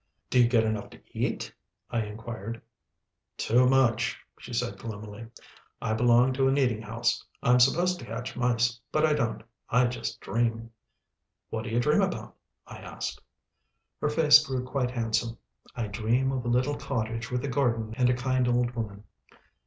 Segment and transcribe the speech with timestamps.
[0.31, 1.53] "Do you get enough to eat?"
[1.91, 2.59] I enquired.
[3.37, 5.27] "Too much," she said gloomily.
[5.79, 7.23] "I belong to an eating house.
[7.43, 9.43] I'm supposed to catch mice, but I don't.
[9.69, 10.71] I just dream."
[11.51, 12.35] "What do you dream about?"
[12.65, 13.21] I asked.
[13.99, 15.37] Her face grew quite handsome.
[15.75, 19.03] "I dream of a little cottage with a garden and a kind old woman."